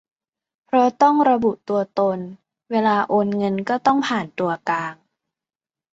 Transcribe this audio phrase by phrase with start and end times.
[0.65, 2.19] เพราะต้องระบุตัวตน
[2.71, 4.95] เวลาโอนเงินก็ต้องผ่านตัวกลาง